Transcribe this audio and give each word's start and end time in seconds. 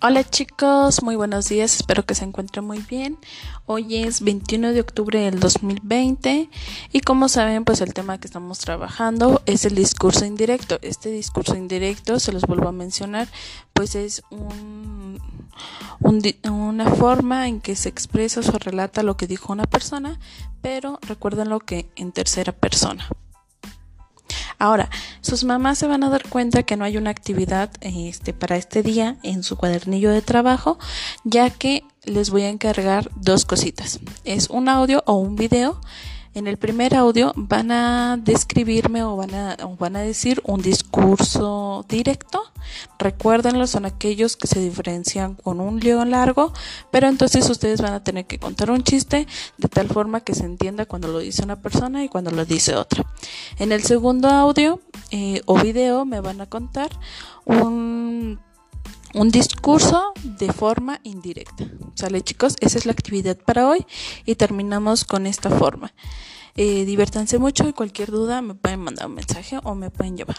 Hola 0.00 0.22
chicos, 0.22 1.02
muy 1.02 1.16
buenos 1.16 1.48
días, 1.48 1.74
espero 1.74 2.06
que 2.06 2.14
se 2.14 2.22
encuentren 2.24 2.64
muy 2.64 2.78
bien. 2.78 3.18
Hoy 3.66 3.96
es 3.96 4.20
21 4.20 4.72
de 4.72 4.80
octubre 4.80 5.18
del 5.18 5.40
2020 5.40 6.48
y 6.92 7.00
como 7.00 7.28
saben 7.28 7.64
pues 7.64 7.80
el 7.80 7.94
tema 7.94 8.16
que 8.18 8.28
estamos 8.28 8.60
trabajando 8.60 9.42
es 9.44 9.64
el 9.64 9.74
discurso 9.74 10.24
indirecto. 10.24 10.78
Este 10.82 11.10
discurso 11.10 11.56
indirecto, 11.56 12.20
se 12.20 12.30
los 12.30 12.42
vuelvo 12.42 12.68
a 12.68 12.72
mencionar, 12.72 13.26
pues 13.72 13.96
es 13.96 14.22
un, 14.30 15.20
una 15.98 16.90
forma 16.94 17.48
en 17.48 17.60
que 17.60 17.74
se 17.74 17.88
expresa 17.88 18.38
o 18.38 18.44
se 18.44 18.56
relata 18.56 19.02
lo 19.02 19.16
que 19.16 19.26
dijo 19.26 19.52
una 19.52 19.64
persona, 19.64 20.20
pero 20.62 21.00
recuerden 21.08 21.48
lo 21.48 21.58
que 21.58 21.90
en 21.96 22.12
tercera 22.12 22.52
persona. 22.52 23.08
Ahora, 24.60 24.90
sus 25.28 25.44
mamás 25.44 25.76
se 25.76 25.86
van 25.86 26.02
a 26.04 26.08
dar 26.08 26.26
cuenta 26.26 26.62
que 26.62 26.76
no 26.78 26.84
hay 26.84 26.96
una 26.96 27.10
actividad 27.10 27.70
este, 27.82 28.32
para 28.32 28.56
este 28.56 28.82
día 28.82 29.18
en 29.22 29.42
su 29.42 29.56
cuadernillo 29.56 30.10
de 30.10 30.22
trabajo, 30.22 30.78
ya 31.22 31.50
que 31.50 31.84
les 32.04 32.30
voy 32.30 32.42
a 32.42 32.48
encargar 32.48 33.10
dos 33.14 33.44
cositas. 33.44 34.00
Es 34.24 34.48
un 34.48 34.70
audio 34.70 35.02
o 35.06 35.16
un 35.16 35.36
video 35.36 35.80
en 36.38 36.46
el 36.46 36.56
primer 36.56 36.94
audio 36.94 37.32
van 37.34 37.72
a 37.72 38.16
describirme 38.16 39.02
o 39.02 39.16
van 39.16 39.34
a, 39.34 39.56
van 39.78 39.96
a 39.96 40.02
decir 40.02 40.40
un 40.44 40.62
discurso 40.62 41.84
directo. 41.88 42.40
Recuérdenlo, 42.98 43.66
son 43.66 43.86
aquellos 43.86 44.36
que 44.36 44.46
se 44.46 44.60
diferencian 44.60 45.34
con 45.34 45.60
un 45.60 45.80
león 45.80 46.12
largo, 46.12 46.52
pero 46.92 47.08
entonces 47.08 47.50
ustedes 47.50 47.80
van 47.80 47.94
a 47.94 48.04
tener 48.04 48.26
que 48.26 48.38
contar 48.38 48.70
un 48.70 48.84
chiste 48.84 49.26
de 49.56 49.68
tal 49.68 49.88
forma 49.88 50.20
que 50.20 50.34
se 50.34 50.44
entienda 50.44 50.86
cuando 50.86 51.08
lo 51.08 51.18
dice 51.18 51.42
una 51.42 51.56
persona 51.56 52.04
y 52.04 52.08
cuando 52.08 52.30
lo 52.30 52.44
dice 52.44 52.76
otra. 52.76 53.04
En 53.58 53.72
el 53.72 53.82
segundo 53.82 54.28
audio 54.28 54.80
eh, 55.10 55.42
o 55.46 55.58
video 55.58 56.04
me 56.04 56.20
van 56.20 56.40
a 56.40 56.46
contar 56.46 56.90
un 57.44 58.40
un 59.14 59.30
discurso 59.30 60.12
de 60.22 60.52
forma 60.52 61.00
indirecta. 61.02 61.64
¿Sale 61.94 62.22
chicos? 62.22 62.56
Esa 62.60 62.78
es 62.78 62.86
la 62.86 62.92
actividad 62.92 63.36
para 63.38 63.68
hoy 63.68 63.86
y 64.24 64.34
terminamos 64.34 65.04
con 65.04 65.26
esta 65.26 65.50
forma. 65.50 65.92
Eh, 66.56 66.84
mucho 67.38 67.68
y 67.68 67.72
cualquier 67.72 68.10
duda 68.10 68.42
me 68.42 68.54
pueden 68.54 68.80
mandar 68.80 69.06
un 69.06 69.14
mensaje 69.14 69.58
o 69.62 69.74
me 69.74 69.90
pueden 69.90 70.16
llevar. 70.16 70.36